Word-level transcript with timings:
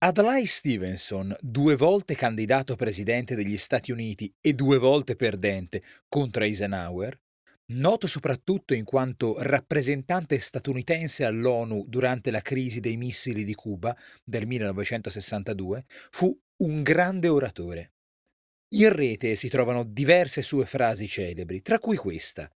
Adlai 0.00 0.46
Stevenson, 0.46 1.36
due 1.40 1.74
volte 1.74 2.14
candidato 2.14 2.76
presidente 2.76 3.34
degli 3.34 3.56
Stati 3.56 3.90
Uniti 3.90 4.32
e 4.40 4.52
due 4.52 4.78
volte 4.78 5.16
perdente 5.16 5.82
contro 6.08 6.44
Eisenhower, 6.44 7.18
noto 7.72 8.06
soprattutto 8.06 8.74
in 8.74 8.84
quanto 8.84 9.34
rappresentante 9.40 10.38
statunitense 10.38 11.24
all'ONU 11.24 11.84
durante 11.88 12.30
la 12.30 12.40
crisi 12.40 12.78
dei 12.78 12.96
missili 12.96 13.42
di 13.42 13.56
Cuba 13.56 13.92
del 14.22 14.46
1962, 14.46 15.84
fu 16.10 16.32
un 16.62 16.82
grande 16.84 17.26
oratore. 17.26 17.94
In 18.76 18.92
rete 18.92 19.34
si 19.34 19.48
trovano 19.48 19.82
diverse 19.82 20.42
sue 20.42 20.64
frasi 20.64 21.08
celebri, 21.08 21.60
tra 21.60 21.80
cui 21.80 21.96
questa. 21.96 22.48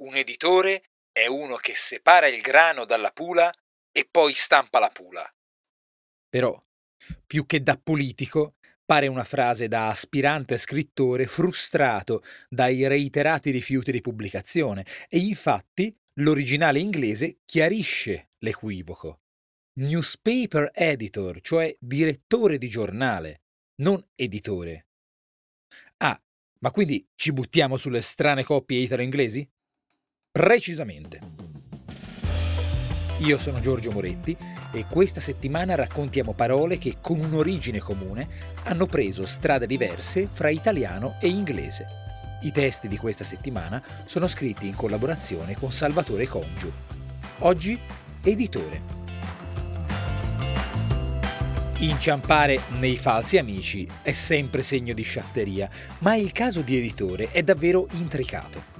Un 0.00 0.14
editore 0.16 0.84
è 1.12 1.26
uno 1.26 1.56
che 1.56 1.74
separa 1.74 2.28
il 2.28 2.40
grano 2.40 2.86
dalla 2.86 3.10
pula 3.10 3.52
e 3.92 4.08
poi 4.10 4.32
stampa 4.32 4.78
la 4.78 4.88
pula. 4.88 5.30
Però 6.30 6.58
più 7.26 7.46
che 7.46 7.62
da 7.62 7.78
politico, 7.82 8.54
pare 8.84 9.06
una 9.06 9.24
frase 9.24 9.68
da 9.68 9.88
aspirante 9.88 10.56
scrittore 10.56 11.26
frustrato 11.26 12.22
dai 12.48 12.86
reiterati 12.86 13.50
rifiuti 13.50 13.92
di 13.92 14.00
pubblicazione 14.00 14.86
e 15.08 15.18
infatti 15.18 15.94
l'originale 16.20 16.80
inglese 16.80 17.40
chiarisce 17.44 18.30
l'equivoco. 18.38 19.20
Newspaper 19.78 20.70
editor, 20.72 21.40
cioè 21.40 21.76
direttore 21.78 22.58
di 22.58 22.68
giornale, 22.68 23.42
non 23.82 24.02
editore. 24.14 24.86
Ah, 25.98 26.20
ma 26.60 26.70
quindi 26.70 27.06
ci 27.14 27.32
buttiamo 27.32 27.76
sulle 27.76 28.00
strane 28.00 28.42
coppie 28.42 28.80
italo-inglesi? 28.80 29.48
Precisamente. 30.30 31.47
Io 33.18 33.38
sono 33.38 33.58
Giorgio 33.58 33.90
Moretti 33.90 34.36
e 34.70 34.86
questa 34.86 35.18
settimana 35.18 35.74
raccontiamo 35.74 36.34
parole 36.34 36.78
che 36.78 36.98
con 37.00 37.18
un'origine 37.18 37.80
comune 37.80 38.28
hanno 38.64 38.86
preso 38.86 39.26
strade 39.26 39.66
diverse 39.66 40.28
fra 40.30 40.50
italiano 40.50 41.16
e 41.20 41.28
inglese. 41.28 41.86
I 42.42 42.52
testi 42.52 42.86
di 42.86 42.96
questa 42.96 43.24
settimana 43.24 43.82
sono 44.04 44.28
scritti 44.28 44.68
in 44.68 44.76
collaborazione 44.76 45.56
con 45.56 45.72
Salvatore 45.72 46.28
Congiu. 46.28 46.70
Oggi 47.38 47.76
editore. 48.22 48.96
Inciampare 51.78 52.60
nei 52.78 52.96
falsi 52.96 53.36
amici 53.36 53.86
è 54.02 54.12
sempre 54.12 54.62
segno 54.62 54.94
di 54.94 55.02
sciatteria, 55.02 55.68
ma 55.98 56.14
il 56.14 56.30
caso 56.30 56.60
di 56.60 56.76
editore 56.76 57.32
è 57.32 57.42
davvero 57.42 57.88
intricato. 57.94 58.77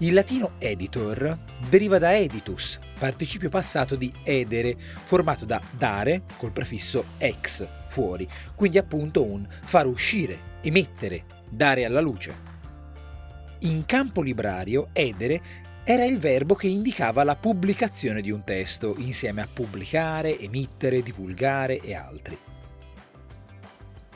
Il 0.00 0.14
latino 0.14 0.52
editor 0.58 1.36
deriva 1.68 1.98
da 1.98 2.16
editus, 2.16 2.78
participio 3.00 3.48
passato 3.48 3.96
di 3.96 4.12
edere, 4.22 4.76
formato 4.78 5.44
da 5.44 5.60
dare 5.76 6.22
col 6.36 6.52
prefisso 6.52 7.04
ex, 7.18 7.66
fuori, 7.88 8.28
quindi 8.54 8.78
appunto 8.78 9.24
un 9.24 9.44
far 9.48 9.86
uscire, 9.86 10.58
emettere, 10.60 11.24
dare 11.50 11.84
alla 11.84 12.00
luce. 12.00 12.32
In 13.60 13.84
campo 13.86 14.22
librario, 14.22 14.90
edere 14.92 15.42
era 15.82 16.04
il 16.04 16.20
verbo 16.20 16.54
che 16.54 16.68
indicava 16.68 17.24
la 17.24 17.34
pubblicazione 17.34 18.20
di 18.20 18.30
un 18.30 18.44
testo, 18.44 18.94
insieme 18.98 19.42
a 19.42 19.48
pubblicare, 19.52 20.38
emettere, 20.38 21.02
divulgare 21.02 21.80
e 21.80 21.94
altri. 21.96 22.38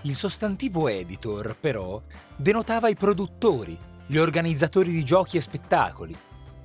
Il 0.03 0.15
sostantivo 0.15 0.87
editor, 0.87 1.57
però, 1.59 2.01
denotava 2.37 2.89
i 2.89 2.95
produttori, 2.95 3.77
gli 4.13 4.19
organizzatori 4.19 4.91
di 4.91 5.05
giochi 5.05 5.39
e 5.39 5.41
spettacoli, 5.41 6.15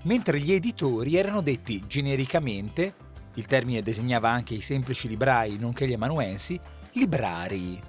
mentre 0.03 0.37
gli 0.37 0.51
editori 0.51 1.15
erano 1.15 1.39
detti 1.39 1.81
genericamente, 1.87 2.93
il 3.35 3.45
termine 3.45 3.81
designava 3.81 4.29
anche 4.29 4.53
i 4.53 4.59
semplici 4.59 5.07
librai 5.07 5.57
nonché 5.57 5.87
gli 5.87 5.93
amanuensi, 5.93 6.59
librarii. 6.91 7.81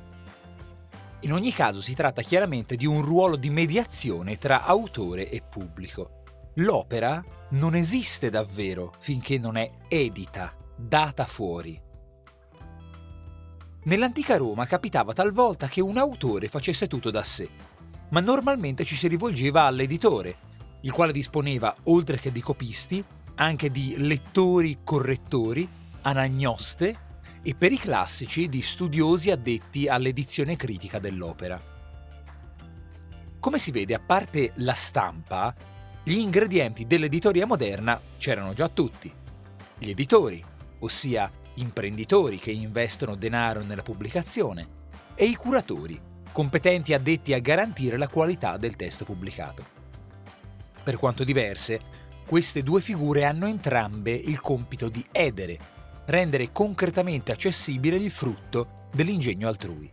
In 1.23 1.33
ogni 1.33 1.53
caso 1.53 1.81
si 1.81 1.93
tratta 1.95 2.23
chiaramente 2.23 2.77
di 2.77 2.87
un 2.87 3.03
ruolo 3.03 3.35
di 3.35 3.51
mediazione 3.51 4.39
tra 4.39 4.63
autore 4.63 5.29
e 5.29 5.43
pubblico. 5.43 6.23
L'opera 6.59 7.21
non 7.51 7.75
esiste 7.75 8.31
davvero 8.31 8.93
finché 9.01 9.39
non 9.39 9.57
è 9.57 9.69
edita, 9.89 10.55
data 10.77 11.25
fuori. 11.25 11.83
Nell'antica 13.83 14.37
Roma 14.37 14.67
capitava 14.67 15.13
talvolta 15.13 15.67
che 15.67 15.81
un 15.81 15.97
autore 15.97 16.47
facesse 16.47 16.87
tutto 16.87 17.11
da 17.11 17.25
sé, 17.25 17.49
ma 18.11 18.21
normalmente 18.21 18.85
ci 18.85 18.97
si 18.97 19.09
rivolgeva 19.09 19.65
all'editore, 19.65 20.37
il 20.83 20.93
quale 20.93 21.13
disponeva, 21.13 21.75
oltre 21.85 22.19
che 22.19 22.33
di 22.33 22.41
copisti, 22.41 23.03
anche 23.37 23.71
di 23.71 23.95
lettori 23.99 24.79
correttori, 24.83 25.69
anagnoste 26.03 27.07
e 27.43 27.55
per 27.55 27.73
i 27.73 27.79
classici 27.79 28.49
di 28.49 28.63
studiosi 28.63 29.31
addetti 29.31 29.89
all'edizione 29.89 30.57
critica 30.57 30.99
dell'opera. 30.99 31.61
Come 33.41 33.59
si 33.59 33.71
vede, 33.71 33.95
a 33.95 34.01
parte 34.01 34.53
la 34.57 34.75
stampa, 34.75 35.55
gli 36.03 36.19
ingredienti 36.19 36.87
dell'editoria 36.87 37.47
moderna 37.47 38.01
c'erano 38.17 38.53
già 38.53 38.69
tutti. 38.69 39.13
Gli 39.79 39.91
editori, 39.91 40.43
ossia 40.81 41.31
imprenditori 41.55 42.39
che 42.39 42.51
investono 42.51 43.15
denaro 43.15 43.63
nella 43.63 43.83
pubblicazione, 43.83 44.77
e 45.15 45.27
i 45.27 45.35
curatori, 45.35 46.01
competenti 46.39 46.95
addetti 46.95 47.33
a 47.33 47.41
garantire 47.41 47.97
la 47.97 48.07
qualità 48.07 48.59
del 48.59 48.77
testo 48.77 49.05
pubblicato. 49.05 49.65
Per 50.85 50.97
quanto 50.97 51.25
diverse, 51.25 51.81
queste 52.25 52.63
due 52.63 52.81
figure 52.81 53.25
hanno 53.25 53.49
entrambe 53.49 54.13
il 54.13 54.41
compito 54.41 54.89
di 54.89 55.05
edere, 55.11 55.59
rendere 56.05 56.53
concretamente 56.53 57.33
accessibile 57.33 57.97
il 57.97 58.13
frutto 58.13 58.87
dell'ingegno 58.93 59.49
altrui. 59.49 59.91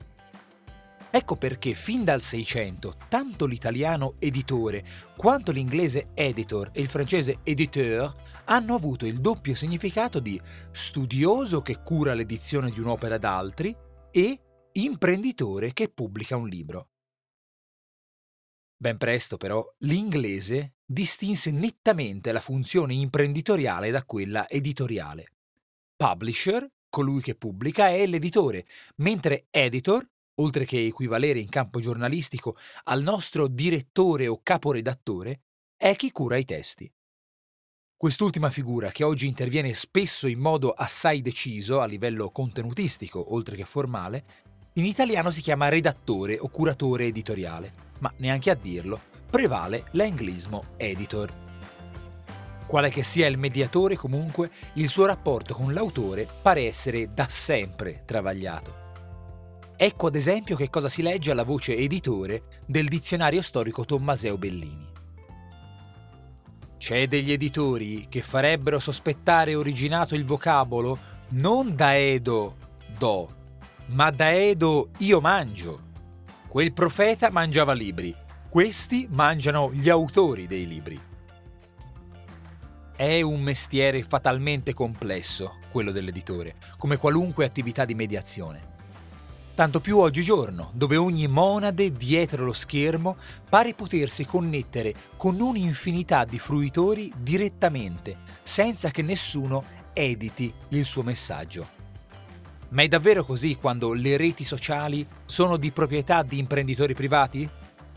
Ecco 1.09 1.35
perché 1.35 1.73
fin 1.73 2.03
dal 2.03 2.21
600 2.21 2.95
tanto 3.07 3.47
l'italiano 3.47 4.13
editore 4.19 4.85
quanto 5.17 5.51
l'inglese 5.51 6.09
editor 6.13 6.69
e 6.73 6.81
il 6.81 6.89
francese 6.89 7.39
éditeur 7.41 8.13
hanno 8.43 8.75
avuto 8.75 9.07
il 9.07 9.19
doppio 9.19 9.55
significato 9.55 10.19
di 10.19 10.39
studioso 10.69 11.63
che 11.63 11.79
cura 11.83 12.13
l'edizione 12.13 12.69
di 12.69 12.79
un'opera 12.79 13.17
d'altri 13.17 13.75
e 14.11 14.41
imprenditore 14.77 15.71
che 15.71 15.89
pubblica 15.89 16.35
un 16.35 16.49
libro. 16.49 16.89
Ben 18.77 18.97
presto 18.97 19.37
però 19.37 19.65
l'inglese 19.79 20.73
distinse 20.85 21.49
nettamente 21.49 22.31
la 22.31 22.41
funzione 22.41 22.93
imprenditoriale 22.93 23.89
da 23.89 24.03
quella 24.03 24.49
editoriale. 24.49 25.31
Publisher, 25.95 26.69
colui 26.89 27.21
che 27.21 27.35
pubblica, 27.35 27.87
è 27.87 28.05
l'editore, 28.05 28.65
mentre 28.97 29.47
editor, 29.49 30.05
oltre 30.35 30.65
che 30.65 30.85
equivalere 30.85 31.39
in 31.39 31.47
campo 31.47 31.79
giornalistico 31.79 32.57
al 32.83 33.01
nostro 33.01 33.47
direttore 33.47 34.27
o 34.27 34.41
caporedattore, 34.43 35.41
è 35.77 35.95
chi 35.95 36.11
cura 36.11 36.35
i 36.35 36.43
testi. 36.43 36.91
Quest'ultima 37.97 38.49
figura, 38.49 38.91
che 38.91 39.05
oggi 39.05 39.25
interviene 39.25 39.73
spesso 39.73 40.27
in 40.27 40.39
modo 40.39 40.71
assai 40.71 41.21
deciso 41.21 41.79
a 41.79 41.85
livello 41.85 42.29
contenutistico, 42.29 43.33
oltre 43.33 43.55
che 43.55 43.63
formale, 43.63 44.25
in 44.77 44.85
italiano 44.85 45.31
si 45.31 45.41
chiama 45.41 45.69
redattore 45.69 46.37
o 46.37 46.49
curatore 46.49 47.05
editoriale, 47.05 47.73
ma 47.99 48.11
neanche 48.17 48.49
a 48.49 48.55
dirlo, 48.55 48.99
prevale 49.29 49.85
l'anglismo 49.91 50.65
editor. 50.75 51.33
Quale 52.67 52.89
che 52.89 53.03
sia 53.03 53.27
il 53.27 53.37
mediatore, 53.37 53.95
comunque, 53.95 54.49
il 54.73 54.89
suo 54.89 55.05
rapporto 55.05 55.53
con 55.53 55.73
l'autore 55.73 56.27
pare 56.41 56.65
essere 56.65 57.13
da 57.13 57.27
sempre 57.29 58.03
travagliato. 58.05 58.83
Ecco 59.77 60.07
ad 60.07 60.15
esempio 60.15 60.57
che 60.57 60.69
cosa 60.69 60.89
si 60.89 61.01
legge 61.01 61.31
alla 61.31 61.43
voce 61.43 61.75
editore 61.77 62.63
del 62.65 62.87
dizionario 62.87 63.41
storico 63.41 63.85
Tommaseo 63.85 64.37
Bellini. 64.37 64.87
C'è 66.77 67.07
degli 67.07 67.31
editori 67.31 68.07
che 68.09 68.21
farebbero 68.21 68.79
sospettare 68.79 69.55
originato 69.55 70.15
il 70.15 70.25
vocabolo 70.25 70.97
non 71.29 71.75
da 71.75 71.97
Edo 71.97 72.55
do, 72.97 73.43
ma 73.87 74.09
da 74.09 74.33
Edo 74.33 74.89
io 74.99 75.21
mangio. 75.21 75.81
Quel 76.47 76.73
profeta 76.73 77.29
mangiava 77.29 77.73
libri, 77.73 78.15
questi 78.49 79.07
mangiano 79.09 79.71
gli 79.73 79.89
autori 79.89 80.47
dei 80.47 80.65
libri. 80.67 80.99
È 82.95 83.21
un 83.21 83.41
mestiere 83.41 84.03
fatalmente 84.03 84.73
complesso, 84.73 85.55
quello 85.69 85.91
dell'editore, 85.91 86.55
come 86.77 86.97
qualunque 86.97 87.45
attività 87.45 87.83
di 87.83 87.93
mediazione. 87.93 88.73
Tanto 89.53 89.79
più 89.81 89.97
oggigiorno, 89.99 90.71
dove 90.73 90.95
ogni 90.95 91.27
monade 91.27 91.91
dietro 91.91 92.45
lo 92.45 92.53
schermo 92.53 93.17
pare 93.47 93.73
potersi 93.73 94.25
connettere 94.25 94.93
con 95.17 95.39
un'infinità 95.39 96.25
di 96.25 96.39
fruitori 96.39 97.11
direttamente, 97.17 98.17
senza 98.43 98.89
che 98.89 99.01
nessuno 99.01 99.63
editi 99.93 100.53
il 100.69 100.85
suo 100.85 101.03
messaggio. 101.03 101.74
Ma 102.69 102.81
è 102.81 102.87
davvero 102.87 103.23
così 103.23 103.55
quando 103.55 103.93
le 103.93 104.17
reti 104.17 104.43
sociali 104.43 105.05
sono 105.25 105.57
di 105.57 105.71
proprietà 105.71 106.23
di 106.23 106.37
imprenditori 106.37 106.93
privati? 106.93 107.49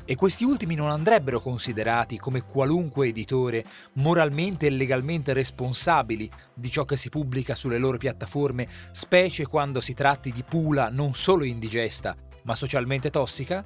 E 0.05 0.15
questi 0.15 0.45
ultimi 0.45 0.75
non 0.75 0.89
andrebbero 0.89 1.39
considerati 1.39 2.17
come 2.17 2.41
qualunque 2.43 3.09
editore 3.09 3.63
moralmente 3.95 4.67
e 4.67 4.71
legalmente 4.71 5.35
responsabili 5.35 6.31
di 6.55 6.71
ciò 6.71 6.85
che 6.85 6.97
si 6.97 7.11
pubblica 7.11 7.55
sulle 7.55 7.77
loro 7.77 7.99
piattaforme, 7.99 8.69
specie 8.93 9.47
quando 9.47 9.83
si 9.83 9.93
tratti 9.93 10.33
di 10.33 10.43
pula 10.43 10.89
non 10.89 11.13
solo 11.15 11.45
indigesta, 11.45 12.17
ma 12.45 12.55
socialmente 12.55 13.11
tossica? 13.11 13.63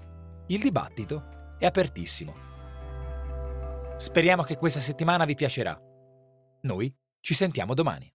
Il 0.49 0.61
dibattito 0.61 1.55
è 1.59 1.67
apertissimo. 1.67 2.35
Speriamo 3.97 4.43
che 4.43 4.57
questa 4.57 4.81
settimana 4.81 5.25
vi 5.25 5.37
piacerà. 5.37 5.81
Noi 6.63 6.93
ci 7.21 7.35
sentiamo 7.35 7.73
domani. 7.73 8.12